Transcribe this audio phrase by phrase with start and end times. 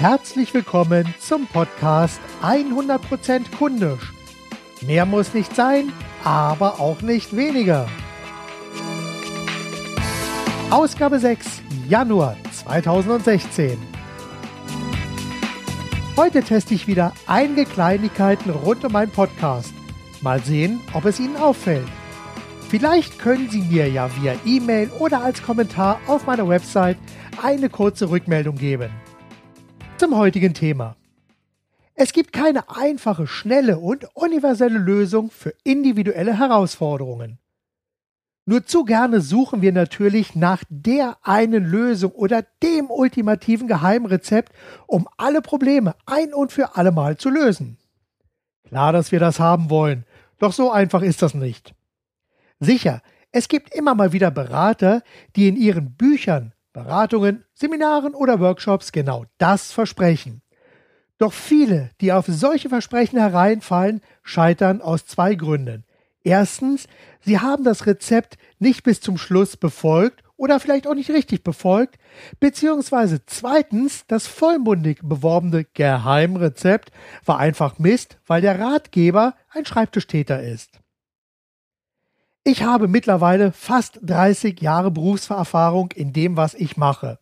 [0.00, 4.14] Herzlich willkommen zum Podcast 100% kundisch.
[4.80, 5.92] Mehr muss nicht sein,
[6.24, 7.86] aber auch nicht weniger.
[10.70, 13.76] Ausgabe 6, Januar 2016.
[16.16, 19.74] Heute teste ich wieder einige Kleinigkeiten rund um meinen Podcast.
[20.22, 21.88] Mal sehen, ob es Ihnen auffällt.
[22.70, 26.96] Vielleicht können Sie mir ja via E-Mail oder als Kommentar auf meiner Website
[27.42, 28.90] eine kurze Rückmeldung geben.
[30.00, 30.96] Zum heutigen Thema.
[31.94, 37.38] Es gibt keine einfache, schnelle und universelle Lösung für individuelle Herausforderungen.
[38.46, 44.54] Nur zu gerne suchen wir natürlich nach der einen Lösung oder dem ultimativen Geheimrezept,
[44.86, 47.76] um alle Probleme ein und für alle Mal zu lösen.
[48.68, 50.06] Klar, dass wir das haben wollen,
[50.38, 51.74] doch so einfach ist das nicht.
[52.58, 55.02] Sicher, es gibt immer mal wieder Berater,
[55.36, 60.40] die in ihren Büchern Beratungen, Seminaren oder Workshops genau das versprechen.
[61.18, 65.84] Doch viele, die auf solche Versprechen hereinfallen, scheitern aus zwei Gründen.
[66.24, 66.86] Erstens,
[67.20, 71.98] sie haben das Rezept nicht bis zum Schluss befolgt oder vielleicht auch nicht richtig befolgt,
[72.40, 76.90] beziehungsweise zweitens, das vollmundig beworbene Geheimrezept
[77.26, 80.79] war einfach Mist, weil der Ratgeber ein Schreibtischtäter ist.
[82.50, 87.20] Ich habe mittlerweile fast 30 Jahre Berufserfahrung in dem, was ich mache.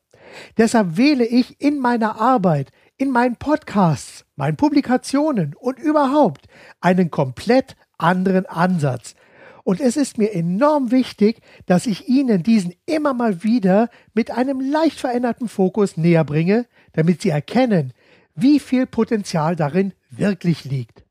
[0.57, 6.47] Deshalb wähle ich in meiner Arbeit, in meinen Podcasts, meinen Publikationen und überhaupt
[6.81, 9.17] einen komplett anderen Ansatz.
[9.65, 14.62] Und es ist mir enorm wichtig, dass ich Ihnen diesen immer mal wieder mit einem
[14.62, 17.93] leicht veränderten Fokus näher bringe, damit Sie erkennen,
[18.34, 21.05] wie viel Potenzial darin wirklich liegt.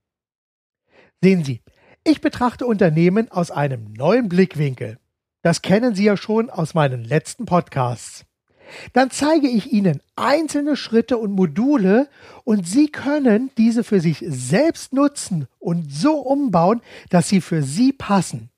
[1.22, 1.62] Sehen Sie,
[2.08, 4.98] ich betrachte Unternehmen aus einem neuen Blickwinkel.
[5.42, 8.26] Das kennen Sie ja schon aus meinen letzten Podcasts.
[8.94, 12.08] Dann zeige ich Ihnen einzelne Schritte und Module
[12.46, 17.92] und Sie können diese für sich selbst nutzen und so umbauen, dass sie für Sie
[17.92, 18.50] passen.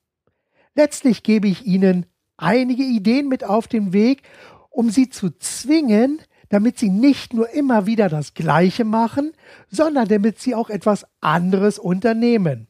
[0.76, 2.06] Letztlich gebe ich Ihnen
[2.38, 4.22] einige Ideen mit auf den Weg,
[4.70, 9.32] um Sie zu zwingen, damit Sie nicht nur immer wieder das Gleiche machen,
[9.70, 12.69] sondern damit Sie auch etwas anderes unternehmen.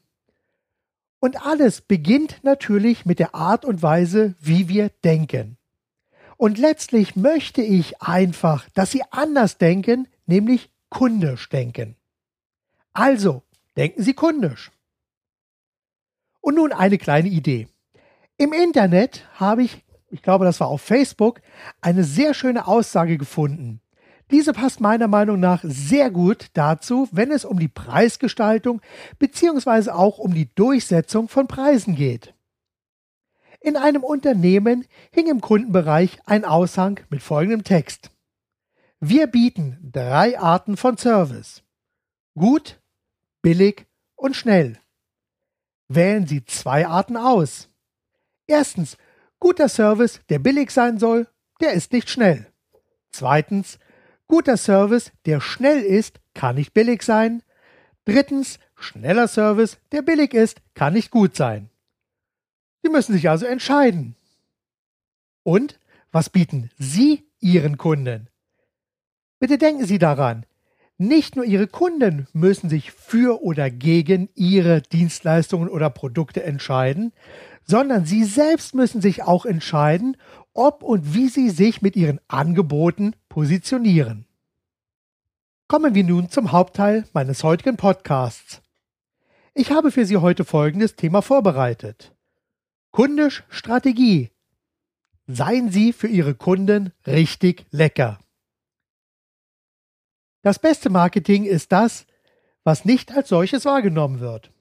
[1.20, 5.58] Und alles beginnt natürlich mit der Art und Weise, wie wir denken.
[6.38, 11.98] Und letztlich möchte ich einfach, dass Sie anders denken, nämlich kundisch denken.
[12.94, 13.44] Also,
[13.76, 14.72] denken Sie kundisch.
[16.40, 17.68] Und nun eine kleine Idee.
[18.38, 21.42] Im Internet habe ich, ich glaube, das war auf Facebook,
[21.82, 23.82] eine sehr schöne Aussage gefunden.
[24.32, 28.82] Diese passt meiner Meinung nach sehr gut dazu, wenn es um die Preisgestaltung
[29.18, 29.92] bzw.
[29.92, 32.34] auch um die Durchsetzung von Preisen geht.
[33.60, 38.12] In einem Unternehmen hing im Kundenbereich ein Aushang mit folgendem Text.
[39.00, 41.64] Wir bieten drei Arten von Service.
[42.36, 42.80] Gut,
[43.42, 44.78] billig und schnell.
[45.88, 47.70] Wählen Sie zwei Arten aus.
[48.46, 48.98] Erstens,
[49.40, 51.28] guter Service, der billig sein soll,
[51.62, 52.52] der ist nicht schnell.
[53.12, 53.80] Zweitens,
[54.30, 57.42] Guter Service, der schnell ist, kann nicht billig sein.
[58.06, 61.70] Drittens, schneller Service, der billig ist, kann nicht gut sein.
[62.84, 64.16] Sie müssen sich also entscheiden.
[65.42, 65.80] Und
[66.12, 68.30] was bieten Sie Ihren Kunden?
[69.40, 70.46] Bitte denken Sie daran,
[71.00, 77.14] nicht nur Ihre Kunden müssen sich für oder gegen Ihre Dienstleistungen oder Produkte entscheiden,
[77.66, 80.18] sondern Sie selbst müssen sich auch entscheiden,
[80.54, 84.26] ob und wie Sie sich mit Ihren Angeboten positionieren.
[85.68, 88.62] Kommen wir nun zum Hauptteil meines heutigen Podcasts.
[89.54, 92.16] Ich habe für Sie heute folgendes Thema vorbereitet.
[92.92, 94.32] Kundisch Strategie.
[95.28, 98.20] Seien Sie für Ihre Kunden richtig lecker.
[100.42, 102.06] Das beste Marketing ist das,
[102.64, 104.52] was nicht als solches wahrgenommen wird.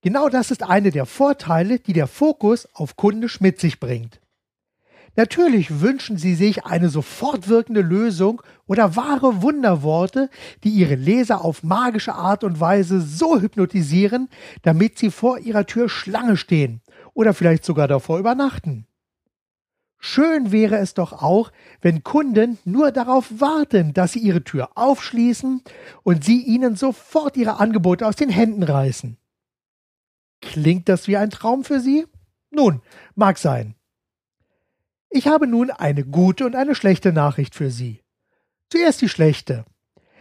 [0.00, 4.20] Genau das ist eine der Vorteile, die der Fokus auf kundisch mit sich bringt.
[5.18, 10.30] Natürlich wünschen Sie sich eine sofort wirkende Lösung oder wahre Wunderworte,
[10.62, 14.28] die Ihre Leser auf magische Art und Weise so hypnotisieren,
[14.62, 16.82] damit sie vor Ihrer Tür Schlange stehen
[17.14, 18.86] oder vielleicht sogar davor übernachten.
[19.98, 21.50] Schön wäre es doch auch,
[21.80, 25.62] wenn Kunden nur darauf warten, dass Sie Ihre Tür aufschließen
[26.04, 29.16] und Sie ihnen sofort Ihre Angebote aus den Händen reißen.
[30.40, 32.06] Klingt das wie ein Traum für Sie?
[32.52, 32.82] Nun,
[33.16, 33.74] mag sein.
[35.10, 38.02] Ich habe nun eine gute und eine schlechte Nachricht für Sie.
[38.70, 39.64] Zuerst die schlechte.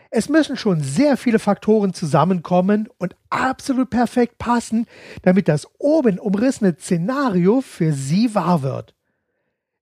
[0.10, 4.88] Es müssen schon sehr viele Faktoren zusammenkommen und absolut perfekt passen,
[5.22, 8.96] damit das oben umrissene Szenario für Sie wahr wird.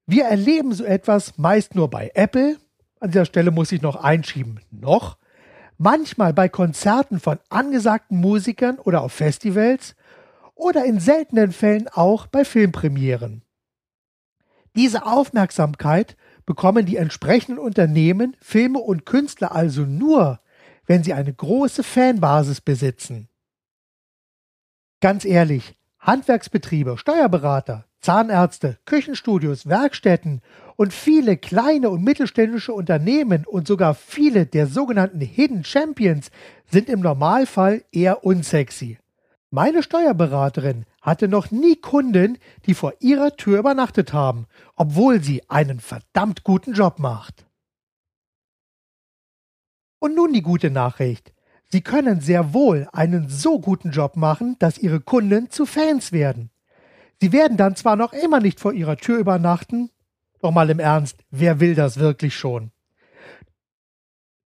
[0.08, 2.58] Wir erleben so etwas meist nur bei Apple,
[3.00, 5.18] an dieser Stelle muss ich noch einschieben, noch,
[5.78, 9.96] manchmal bei Konzerten von angesagten Musikern oder auf Festivals
[10.56, 13.45] oder in seltenen Fällen auch bei Filmpremieren.
[14.76, 20.42] Diese Aufmerksamkeit bekommen die entsprechenden Unternehmen, Filme und Künstler also nur,
[20.86, 23.30] wenn sie eine große Fanbasis besitzen.
[25.02, 30.42] Ganz ehrlich, Handwerksbetriebe, Steuerberater, Zahnärzte, Küchenstudios, Werkstätten
[30.76, 36.30] und viele kleine und mittelständische Unternehmen und sogar viele der sogenannten Hidden Champions
[36.70, 39.00] sind im Normalfall eher unsexy.
[39.56, 45.80] Meine Steuerberaterin hatte noch nie Kunden, die vor ihrer Tür übernachtet haben, obwohl sie einen
[45.80, 47.46] verdammt guten Job macht.
[50.00, 51.32] Und nun die gute Nachricht.
[51.72, 56.50] Sie können sehr wohl einen so guten Job machen, dass Ihre Kunden zu Fans werden.
[57.22, 59.90] Sie werden dann zwar noch immer nicht vor Ihrer Tür übernachten,
[60.42, 62.72] doch mal im Ernst, wer will das wirklich schon?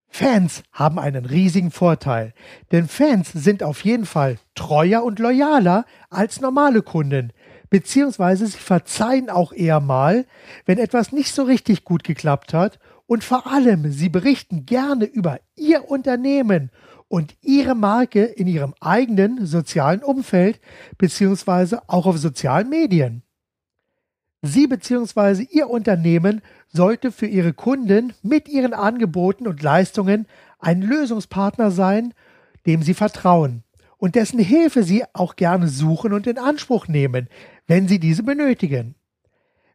[0.08, 2.32] Fans haben einen riesigen Vorteil,
[2.72, 7.32] denn Fans sind auf jeden Fall treuer und loyaler als normale Kunden,
[7.70, 10.26] beziehungsweise sie verzeihen auch eher mal,
[10.64, 15.40] wenn etwas nicht so richtig gut geklappt hat und vor allem sie berichten gerne über
[15.56, 16.70] ihr Unternehmen
[17.08, 20.60] und ihre Marke in ihrem eigenen sozialen Umfeld
[20.98, 23.22] beziehungsweise auch auf sozialen Medien.
[24.42, 25.46] Sie bzw.
[25.50, 30.26] Ihr Unternehmen sollte für Ihre Kunden mit Ihren Angeboten und Leistungen
[30.58, 32.14] ein Lösungspartner sein,
[32.66, 33.64] dem Sie vertrauen
[33.98, 37.28] und dessen Hilfe Sie auch gerne suchen und in Anspruch nehmen,
[37.66, 38.94] wenn Sie diese benötigen.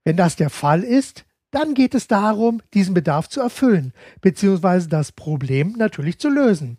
[0.03, 4.87] Wenn das der Fall ist, dann geht es darum, diesen Bedarf zu erfüllen, bzw.
[4.87, 6.77] das Problem natürlich zu lösen.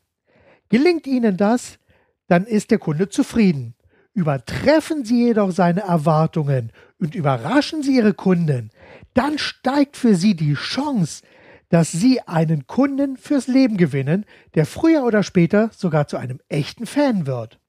[0.69, 1.79] Gelingt Ihnen das,
[2.27, 3.75] dann ist der Kunde zufrieden.
[4.15, 6.73] Übertreffen Sie jedoch seine Erwartungen
[7.05, 8.71] und überraschen Sie Ihre Kunden,
[9.13, 11.23] dann steigt für Sie die Chance,
[11.69, 14.25] dass Sie einen Kunden fürs Leben gewinnen,
[14.55, 17.61] der früher oder später sogar zu einem echten Fan wird.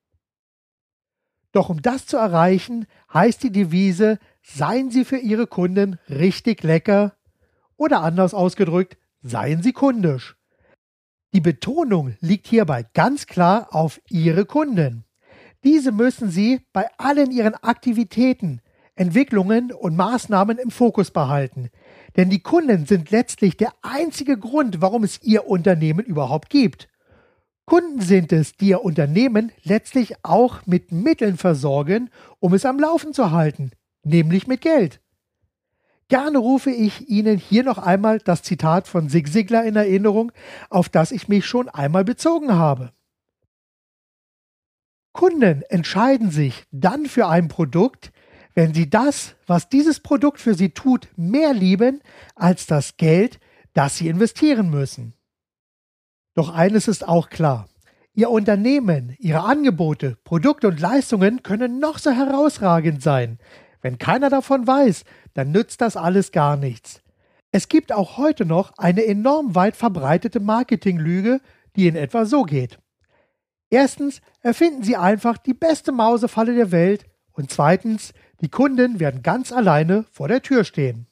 [1.52, 7.18] Doch um das zu erreichen, heißt die Devise, seien Sie für Ihre Kunden richtig lecker
[7.76, 10.38] oder anders ausgedrückt, seien Sie kundisch.
[11.34, 15.04] Die Betonung liegt hierbei ganz klar auf Ihre Kunden.
[15.66, 18.62] Diese müssen Sie bei allen Ihren Aktivitäten,
[18.96, 21.70] Entwicklungen und Maßnahmen im Fokus behalten.
[22.16, 26.88] Denn die Kunden sind letztlich der einzige Grund, warum es Ihr Unternehmen überhaupt gibt.
[27.66, 32.10] Kunden sind es, die Ihr Unternehmen letztlich auch mit Mitteln versorgen,
[32.40, 33.72] um es am Laufen zu halten,
[34.04, 35.02] nämlich mit Geld.
[36.08, 40.32] Gerne rufe ich Ihnen hier noch einmal das Zitat von Sig Ziglar in Erinnerung,
[40.70, 42.92] auf das ich mich schon einmal bezogen habe.
[45.14, 48.12] Kunden entscheiden sich dann für ein Produkt,
[48.56, 52.02] wenn sie das, was dieses Produkt für sie tut, mehr lieben
[52.36, 53.40] als das Geld,
[53.74, 55.14] das sie investieren müssen.
[56.34, 57.68] Doch eines ist auch klar.
[58.14, 63.40] Ihr Unternehmen, Ihre Angebote, Produkte und Leistungen können noch so herausragend sein.
[63.82, 65.04] Wenn keiner davon weiß,
[65.34, 67.02] dann nützt das alles gar nichts.
[67.52, 71.42] Es gibt auch heute noch eine enorm weit verbreitete Marketinglüge,
[71.76, 72.80] die in etwa so geht.
[73.70, 79.52] Erstens erfinden Sie einfach die beste Mausefalle der Welt und zweitens, die Kunden werden ganz
[79.52, 81.08] alleine vor der Tür stehen.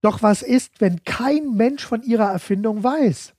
[0.00, 3.34] Doch was ist, wenn kein Mensch von Ihrer Erfindung weiß?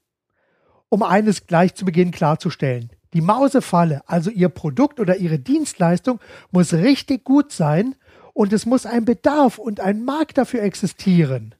[0.89, 2.89] Um eines gleich zu Beginn klarzustellen.
[3.13, 6.19] Die Mausefalle, also Ihr Produkt oder Ihre Dienstleistung,
[6.51, 7.95] muss richtig gut sein
[8.33, 11.53] und es muss ein Bedarf und ein Markt dafür existieren.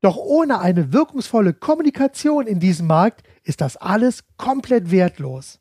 [0.00, 5.60] Doch ohne eine wirkungsvolle Kommunikation in diesem Markt ist das alles komplett wertlos.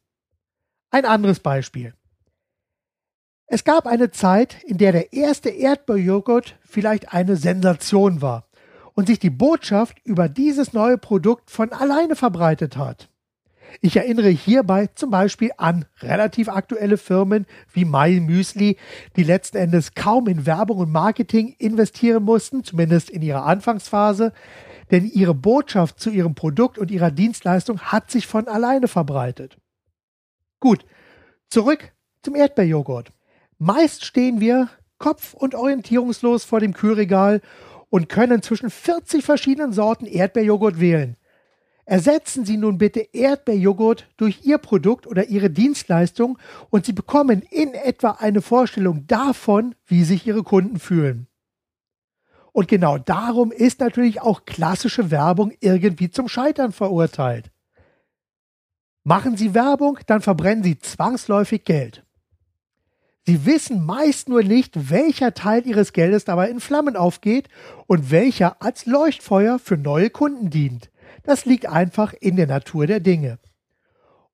[0.90, 1.94] Ein anderes Beispiel.
[3.54, 8.46] Es gab eine Zeit, in der der erste Erdbeerjoghurt vielleicht eine Sensation war
[8.94, 13.10] und sich die Botschaft über dieses neue Produkt von alleine verbreitet hat.
[13.82, 18.78] Ich erinnere hierbei zum Beispiel an relativ aktuelle Firmen wie My Müsli,
[19.18, 24.32] die letzten Endes kaum in Werbung und Marketing investieren mussten, zumindest in ihrer Anfangsphase,
[24.92, 29.58] denn ihre Botschaft zu ihrem Produkt und ihrer Dienstleistung hat sich von alleine verbreitet.
[30.62, 30.86] Gut,
[31.50, 31.92] zurück
[32.24, 33.12] zum Erdbeerjoghurt.
[33.64, 37.42] Meist stehen wir kopf- und orientierungslos vor dem Kühlregal
[37.92, 41.16] und können zwischen 40 verschiedenen Sorten Erdbeerjoghurt wählen.
[41.86, 46.40] Ersetzen Sie nun bitte Erdbeerjoghurt durch Ihr Produkt oder Ihre Dienstleistung
[46.72, 51.28] und Sie bekommen in etwa eine Vorstellung davon, wie sich Ihre Kunden fühlen.
[52.54, 57.52] Und genau darum ist natürlich auch klassische Werbung irgendwie zum Scheitern verurteilt.
[59.04, 62.04] Machen Sie Werbung, dann verbrennen Sie zwangsläufig Geld.
[63.32, 67.48] Sie wissen meist nur nicht, welcher Teil ihres Geldes dabei in Flammen aufgeht
[67.88, 70.90] und welcher als Leuchtfeuer für neue Kunden dient.
[71.24, 73.40] Das liegt einfach in der Natur der Dinge.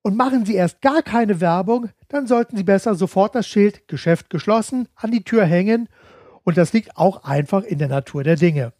[0.02, 4.30] Und machen Sie erst gar keine Werbung, dann sollten Sie besser sofort das Schild Geschäft
[4.30, 5.88] geschlossen an die Tür hängen
[6.42, 8.72] und das liegt auch einfach in der Natur der Dinge.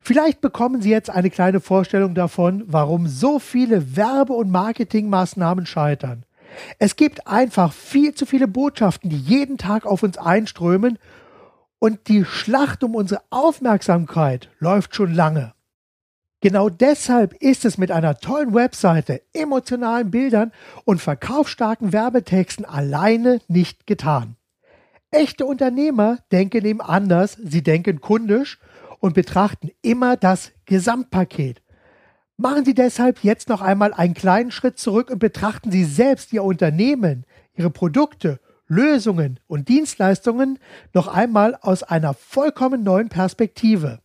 [0.00, 6.24] Vielleicht bekommen Sie jetzt eine kleine Vorstellung davon, warum so viele Werbe- und Marketingmaßnahmen scheitern.
[6.78, 10.98] Es gibt einfach viel zu viele Botschaften, die jeden Tag auf uns einströmen
[11.78, 15.54] und die Schlacht um unsere Aufmerksamkeit läuft schon lange.
[16.40, 20.52] Genau deshalb ist es mit einer tollen Webseite, emotionalen Bildern
[20.84, 24.36] und verkaufsstarken Werbetexten alleine nicht getan.
[25.10, 28.60] Echte Unternehmer denken eben anders, sie denken kundisch
[29.00, 31.62] und betrachten immer das Gesamtpaket.
[32.40, 36.44] Machen Sie deshalb jetzt noch einmal einen kleinen Schritt zurück und betrachten Sie selbst Ihr
[36.44, 37.24] Unternehmen,
[37.56, 40.60] Ihre Produkte, Lösungen und Dienstleistungen
[40.94, 44.00] noch einmal aus einer vollkommen neuen Perspektive.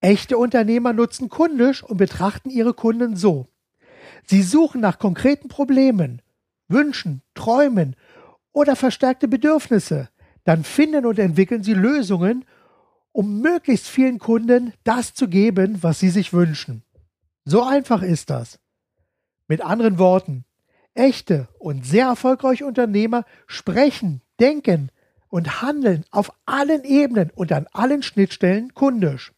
[0.00, 3.48] Echte Unternehmer nutzen kundisch und betrachten ihre Kunden so.
[4.24, 6.22] Sie suchen nach konkreten Problemen,
[6.68, 7.96] Wünschen, Träumen
[8.52, 10.10] oder verstärkte Bedürfnisse.
[10.44, 12.44] Dann finden und entwickeln sie Lösungen,
[13.10, 16.84] um möglichst vielen Kunden das zu geben, was sie sich wünschen.
[17.44, 18.58] So einfach ist das.
[19.48, 20.44] Mit anderen Worten,
[20.94, 24.90] echte und sehr erfolgreiche Unternehmer sprechen, denken
[25.28, 29.32] und handeln auf allen Ebenen und an allen Schnittstellen kundisch.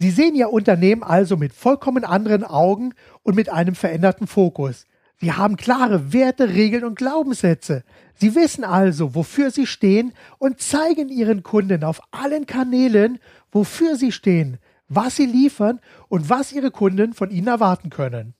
[0.00, 4.86] Sie sehen Ihr Unternehmen also mit vollkommen anderen Augen und mit einem veränderten Fokus.
[5.20, 7.84] Sie haben klare Werte, Regeln und Glaubenssätze.
[8.14, 13.20] Sie wissen also, wofür Sie stehen und zeigen Ihren Kunden auf allen Kanälen,
[13.52, 14.58] wofür Sie stehen,
[14.94, 18.34] was Sie liefern und was Ihre Kunden von Ihnen erwarten können.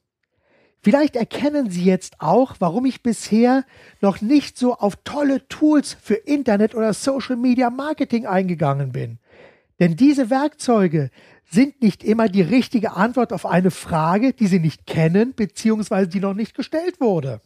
[0.84, 3.64] Vielleicht erkennen Sie jetzt auch, warum ich bisher
[4.00, 9.18] noch nicht so auf tolle Tools für Internet oder Social Media Marketing eingegangen bin.
[9.78, 11.10] Denn diese Werkzeuge
[11.48, 16.06] sind nicht immer die richtige Antwort auf eine Frage, die Sie nicht kennen bzw.
[16.06, 17.40] die noch nicht gestellt wurde.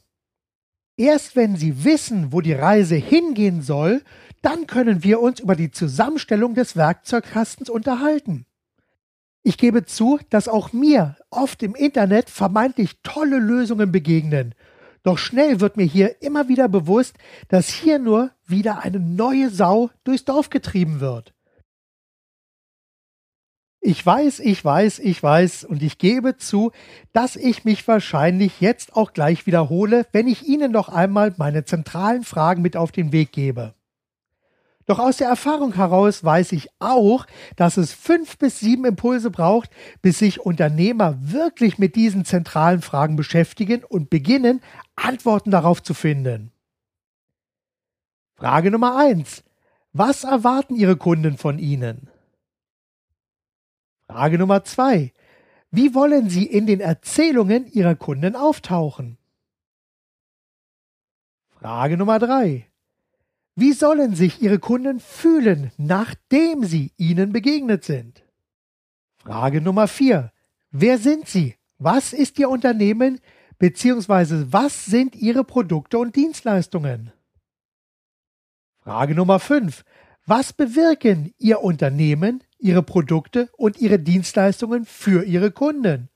[0.97, 4.03] Erst wenn Sie wissen, wo die Reise hingehen soll,
[4.41, 8.47] dann können wir uns über die Zusammenstellung des Werkzeugkastens unterhalten.
[9.49, 14.57] Ich gebe zu, dass auch mir oft im Internet vermeintlich tolle Lösungen begegnen.
[15.05, 17.15] Doch schnell wird mir hier immer wieder bewusst,
[17.47, 21.33] dass hier nur wieder eine neue Sau durchs Dorf getrieben wird.
[23.81, 26.73] Ich weiß, ich weiß, ich weiß und ich gebe zu,
[27.13, 32.25] dass ich mich wahrscheinlich jetzt auch gleich wiederhole, wenn ich Ihnen noch einmal meine zentralen
[32.25, 33.75] Fragen mit auf den Weg gebe.
[34.87, 37.27] Doch aus der Erfahrung heraus weiß ich auch,
[37.57, 43.17] dass es fünf bis sieben Impulse braucht, bis sich Unternehmer wirklich mit diesen zentralen Fragen
[43.17, 44.61] beschäftigen und beginnen,
[44.95, 46.53] Antworten darauf zu finden.
[48.37, 49.43] Frage Nummer eins:
[49.93, 52.09] Was erwarten Ihre Kunden von Ihnen?
[54.09, 55.13] Frage Nummer zwei.
[55.73, 59.19] Wie wollen Sie in den Erzählungen Ihrer Kunden auftauchen?
[61.49, 62.71] Frage Nummer drei.
[63.59, 68.23] Wie sollen sich Ihre Kunden fühlen, nachdem Sie ihnen begegnet sind?
[69.17, 70.31] Frage Nummer vier.
[70.71, 71.55] Wer sind Sie?
[71.79, 73.19] Was ist Ihr Unternehmen?
[73.59, 77.13] Beziehungsweise was sind Ihre Produkte und Dienstleistungen?
[78.83, 79.85] Frage Nummer fünf.
[80.27, 86.11] Was bewirken Ihr Unternehmen, Ihre Produkte und Ihre Dienstleistungen für Ihre Kunden?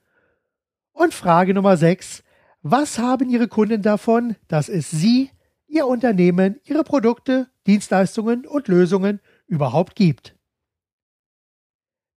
[0.92, 2.22] Und Frage Nummer 6.
[2.60, 5.30] Was haben Ihre Kunden davon, dass es Sie,
[5.70, 10.36] Ihr Unternehmen, Ihre Produkte, Dienstleistungen und Lösungen überhaupt gibt?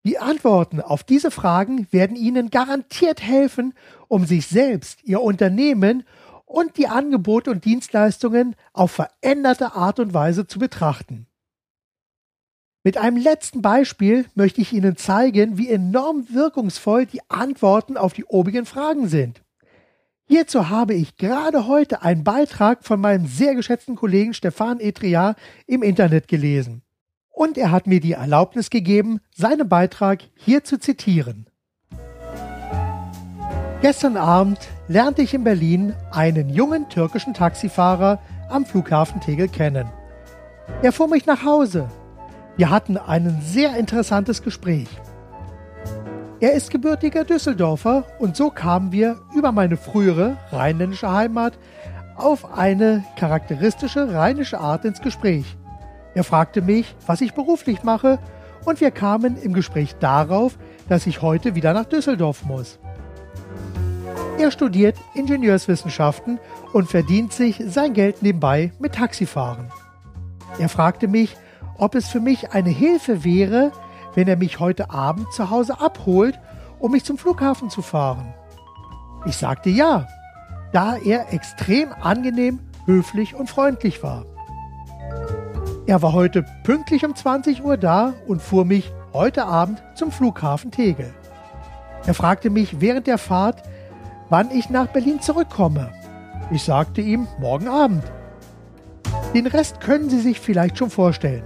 [0.05, 3.75] Die Antworten auf diese Fragen werden Ihnen garantiert helfen,
[4.07, 6.03] um sich selbst, Ihr Unternehmen
[6.45, 11.27] und die Angebote und Dienstleistungen auf veränderte Art und Weise zu betrachten.
[12.83, 18.25] Mit einem letzten Beispiel möchte ich Ihnen zeigen, wie enorm wirkungsvoll die Antworten auf die
[18.25, 19.43] obigen Fragen sind.
[20.33, 25.35] Hierzu habe ich gerade heute einen Beitrag von meinem sehr geschätzten Kollegen Stefan Etriar
[25.67, 26.81] im Internet gelesen.
[27.29, 31.45] Und er hat mir die Erlaubnis gegeben, seinen Beitrag hier zu zitieren.
[33.83, 39.87] Gestern Abend lernte ich in Berlin einen jungen türkischen Taxifahrer am Flughafen Tegel kennen.
[40.81, 41.91] Er fuhr mich nach Hause
[42.55, 44.87] wir hatten ein sehr interessantes Gespräch.
[46.43, 51.57] Er ist gebürtiger Düsseldorfer und so kamen wir über meine frühere rheinländische Heimat
[52.17, 55.45] auf eine charakteristische rheinische Art ins Gespräch.
[56.15, 58.19] Er fragte mich, was ich beruflich mache
[58.65, 60.57] und wir kamen im Gespräch darauf,
[60.89, 62.77] dass ich heute wieder nach Düsseldorf muss.
[64.37, 66.41] Er studiert Ingenieurswissenschaften
[66.73, 69.71] und verdient sich sein Geld nebenbei mit Taxifahren.
[70.59, 71.37] Er fragte mich,
[71.77, 73.71] ob es für mich eine Hilfe wäre,
[74.15, 76.39] wenn er mich heute Abend zu Hause abholt,
[76.79, 78.33] um mich zum Flughafen zu fahren.
[79.25, 80.07] Ich sagte ja,
[80.73, 84.25] da er extrem angenehm, höflich und freundlich war.
[85.85, 90.71] Er war heute pünktlich um 20 Uhr da und fuhr mich heute Abend zum Flughafen
[90.71, 91.13] Tegel.
[92.05, 93.63] Er fragte mich während der Fahrt,
[94.29, 95.91] wann ich nach Berlin zurückkomme.
[96.51, 98.03] Ich sagte ihm morgen Abend.
[99.33, 101.43] Den Rest können Sie sich vielleicht schon vorstellen.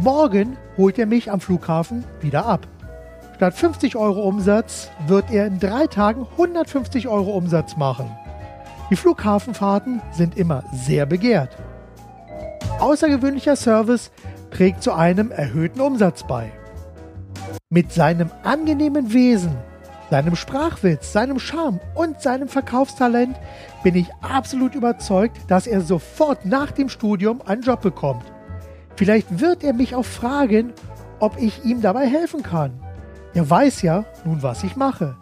[0.00, 2.66] Morgen holt er mich am Flughafen wieder ab.
[3.36, 8.10] Statt 50 Euro Umsatz wird er in drei Tagen 150 Euro Umsatz machen.
[8.90, 11.56] Die Flughafenfahrten sind immer sehr begehrt.
[12.78, 14.10] Außergewöhnlicher Service
[14.50, 16.52] trägt zu einem erhöhten Umsatz bei.
[17.68, 19.56] Mit seinem angenehmen Wesen,
[20.10, 23.36] seinem Sprachwitz, seinem Charme und seinem Verkaufstalent
[23.82, 28.24] bin ich absolut überzeugt, dass er sofort nach dem Studium einen Job bekommt.
[28.96, 30.72] Vielleicht wird er mich auch fragen,
[31.20, 32.80] ob ich ihm dabei helfen kann.
[33.34, 35.16] Er weiß ja nun, was ich mache.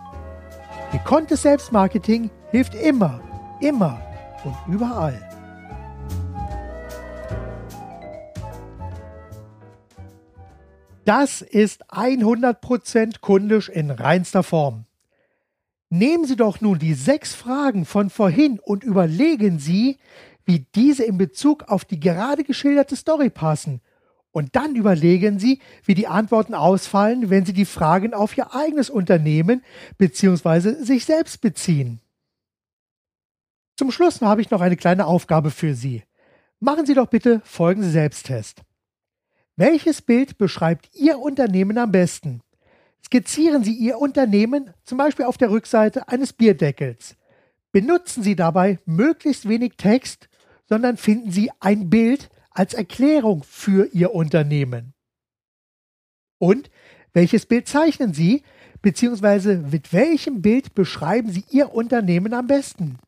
[0.92, 3.20] Gekonntes Selbstmarketing hilft immer,
[3.60, 4.00] immer
[4.44, 5.20] und überall.
[11.04, 14.86] Das ist 100% kundisch in reinster Form.
[15.90, 19.98] Nehmen Sie doch nun die sechs Fragen von vorhin und überlegen Sie,
[20.44, 23.80] wie diese in Bezug auf die gerade geschilderte Story passen.
[24.30, 28.90] Und dann überlegen Sie, wie die Antworten ausfallen, wenn Sie die Fragen auf Ihr eigenes
[28.90, 29.62] Unternehmen
[29.96, 30.82] bzw.
[30.82, 32.00] sich selbst beziehen.
[33.76, 36.02] Zum Schluss habe ich noch eine kleine Aufgabe für Sie.
[36.60, 38.62] Machen Sie doch bitte folgenden Selbsttest.
[39.56, 42.40] Welches Bild beschreibt Ihr Unternehmen am besten?
[43.04, 47.16] Skizzieren Sie Ihr Unternehmen zum Beispiel auf der Rückseite eines Bierdeckels.
[47.70, 50.28] Benutzen Sie dabei möglichst wenig Text,
[50.74, 54.92] sondern finden Sie ein Bild als Erklärung für Ihr Unternehmen.
[56.38, 56.68] Und
[57.12, 58.42] welches Bild zeichnen Sie,
[58.82, 62.98] beziehungsweise mit welchem Bild beschreiben Sie Ihr Unternehmen am besten?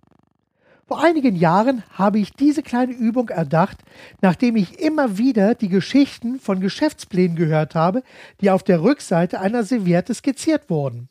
[0.87, 3.79] Vor einigen Jahren habe ich diese kleine Übung erdacht,
[4.23, 8.05] nachdem ich immer wieder die Geschichten von Geschäftsplänen gehört habe,
[8.41, 11.09] die auf der Rückseite einer Serviette skizziert wurden.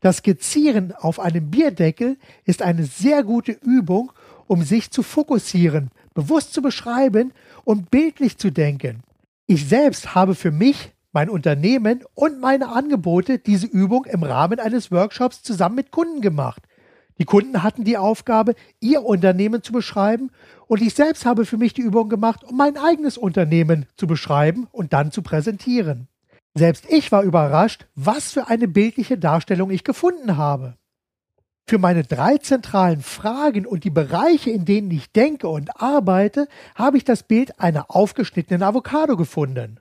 [0.00, 4.12] Das Skizzieren auf einem Bierdeckel ist eine sehr gute Übung,
[4.46, 7.32] um sich zu fokussieren, bewusst zu beschreiben
[7.64, 9.02] und bildlich zu denken.
[9.46, 14.90] Ich selbst habe für mich, mein Unternehmen und meine Angebote diese Übung im Rahmen eines
[14.90, 16.62] Workshops zusammen mit Kunden gemacht–
[17.18, 20.30] die Kunden hatten die Aufgabe, ihr Unternehmen zu beschreiben
[20.66, 24.66] und ich selbst habe für mich die Übung gemacht, um mein eigenes Unternehmen zu beschreiben
[24.70, 26.08] und dann zu präsentieren.
[26.56, 30.76] Selbst ich war überrascht, was für eine bildliche Darstellung ich gefunden habe.
[31.68, 36.96] Für meine drei zentralen Fragen und die Bereiche, in denen ich denke und arbeite, habe
[36.96, 39.80] ich das Bild einer aufgeschnittenen Avocado gefunden.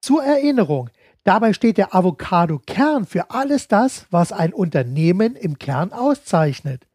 [0.00, 0.90] Zur Erinnerung,
[1.28, 6.86] Dabei steht der Avocado-Kern für alles das, was ein Unternehmen im Kern auszeichnet.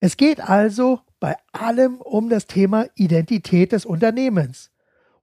[0.00, 4.70] Es geht also bei allem um das Thema Identität des Unternehmens.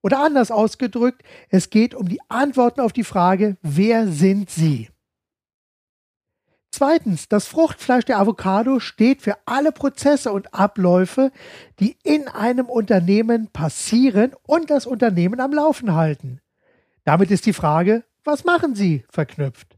[0.01, 4.89] Oder anders ausgedrückt, es geht um die Antworten auf die Frage, wer sind Sie?
[6.71, 11.31] Zweitens, das Fruchtfleisch der Avocado steht für alle Prozesse und Abläufe,
[11.79, 16.39] die in einem Unternehmen passieren und das Unternehmen am Laufen halten.
[17.03, 19.03] Damit ist die Frage, was machen sie?
[19.09, 19.77] verknüpft.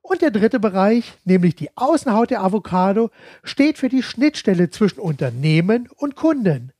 [0.00, 3.10] Und der dritte Bereich, nämlich die Außenhaut der Avocado,
[3.42, 6.72] steht für die Schnittstelle zwischen Unternehmen und Kunden.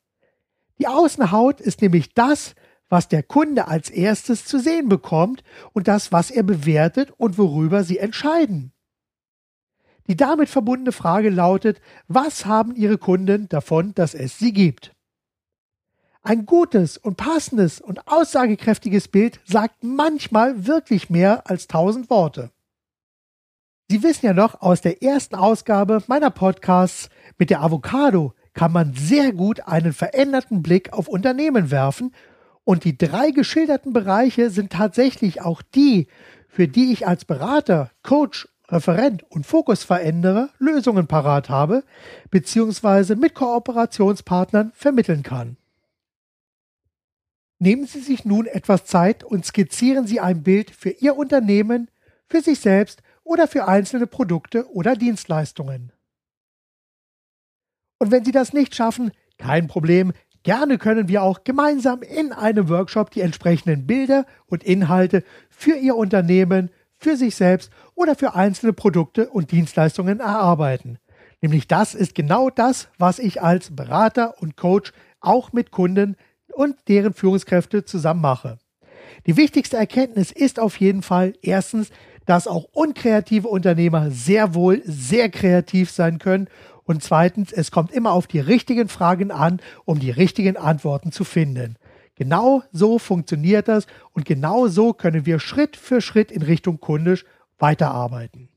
[0.79, 2.55] Die Außenhaut ist nämlich das,
[2.95, 7.83] was der Kunde als erstes zu sehen bekommt und das, was er bewertet und worüber
[7.83, 8.73] sie entscheiden.
[10.07, 14.95] Die damit verbundene Frage lautet, was haben Ihre Kunden davon, dass es sie gibt?
[16.23, 22.53] Ein gutes und passendes und aussagekräftiges Bild sagt manchmal wirklich mehr als tausend Worte.
[23.91, 28.95] Sie wissen ja noch aus der ersten Ausgabe meiner Podcasts mit der Avocado kann man
[28.95, 32.13] sehr gut einen veränderten Blick auf Unternehmen werfen
[32.65, 36.09] und die drei geschilderten Bereiche sind tatsächlich auch die,
[36.49, 41.85] für die ich als Berater, Coach, Referent und Fokusveränderer Lösungen parat habe,
[42.31, 45.59] beziehungsweise mit Kooperationspartnern vermitteln kann.
[47.59, 51.91] Nehmen Sie sich nun etwas Zeit und skizzieren Sie ein Bild für Ihr Unternehmen,
[52.27, 55.93] für sich selbst oder für einzelne Produkte oder Dienstleistungen.
[57.99, 60.13] Und wenn Sie das nicht schaffen, kein Problem,
[60.45, 65.97] gerne können wir auch gemeinsam in einem Workshop die entsprechenden Bilder und Inhalte für Ihr
[65.97, 70.99] Unternehmen, für sich selbst oder für einzelne Produkte und Dienstleistungen erarbeiten.
[71.41, 76.17] Nämlich das ist genau das, was ich als Berater und Coach auch mit Kunden
[76.53, 78.59] und deren Führungskräfte zusammen mache.
[79.27, 81.91] Die wichtigste Erkenntnis ist auf jeden Fall erstens,
[82.27, 86.49] dass auch unkreative Unternehmer sehr wohl sehr kreativ sein können
[86.85, 91.25] und zweitens, es kommt immer auf die richtigen Fragen an, um die richtigen Antworten zu
[91.25, 91.77] finden.
[92.15, 97.25] Genau so funktioniert das und genau so können wir Schritt für Schritt in Richtung kundisch
[97.59, 98.49] weiterarbeiten.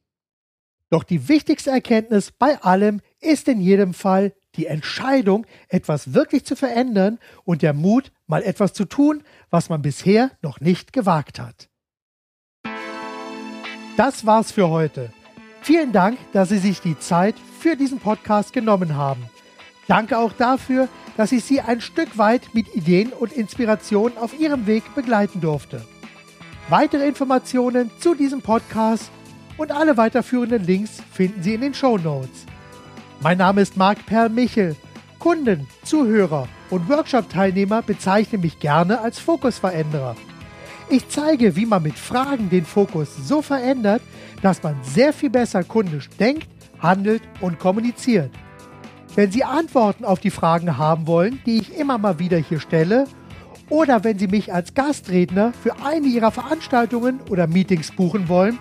[0.90, 6.56] Doch die wichtigste Erkenntnis bei allem ist in jedem Fall die Entscheidung, etwas wirklich zu
[6.56, 11.70] verändern und der Mut, mal etwas zu tun, was man bisher noch nicht gewagt hat.
[13.98, 15.12] Das war's für heute.
[15.62, 19.24] Vielen Dank, dass Sie sich die Zeit für diesen Podcast genommen haben.
[19.88, 24.68] Danke auch dafür, dass ich Sie ein Stück weit mit Ideen und Inspirationen auf Ihrem
[24.68, 25.86] Weg begleiten durfte.
[26.70, 29.10] Weitere Informationen zu diesem Podcast
[29.58, 32.46] und alle weiterführenden Links finden Sie in den Show Notes.
[33.22, 34.76] Mein Name ist Marc Perl Michel.
[35.20, 40.16] Kunden, Zuhörer und Workshop-Teilnehmer bezeichnen mich gerne als Fokusveränderer.
[40.90, 44.02] Ich zeige, wie man mit Fragen den Fokus so verändert,
[44.42, 46.48] dass man sehr viel besser kundisch denkt,
[46.80, 48.32] handelt und kommuniziert.
[49.14, 53.06] Wenn Sie Antworten auf die Fragen haben wollen, die ich immer mal wieder hier stelle,
[53.70, 58.58] oder wenn Sie mich als Gastredner für eine Ihrer Veranstaltungen oder Meetings buchen wollen,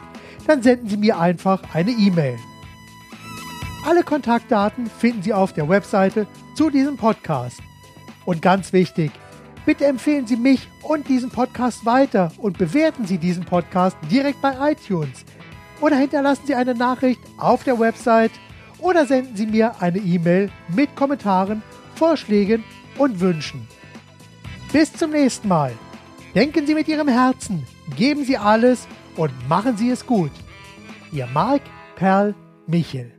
[0.48, 2.36] dann senden Sie mir einfach eine E-Mail.
[3.86, 7.60] Alle Kontaktdaten finden Sie auf der Webseite zu diesem Podcast.
[8.24, 9.12] Und ganz wichtig,
[9.66, 14.72] bitte empfehlen Sie mich und diesen Podcast weiter und bewerten Sie diesen Podcast direkt bei
[14.72, 15.24] iTunes.
[15.80, 18.30] Oder hinterlassen Sie eine Nachricht auf der Website
[18.78, 21.62] oder senden Sie mir eine E-Mail mit Kommentaren,
[21.96, 22.64] Vorschlägen
[22.96, 23.66] und Wünschen.
[24.72, 25.72] Bis zum nächsten Mal.
[26.34, 30.32] Denken Sie mit Ihrem Herzen, geben Sie alles und machen Sie es gut.
[31.12, 31.62] Ihr Marc
[31.96, 32.34] Perl
[32.66, 33.15] Michel.